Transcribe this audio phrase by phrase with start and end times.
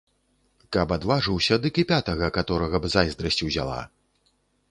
[0.75, 3.79] Каб адважыўся, дык і пятага каторага б зайздрасць узяла.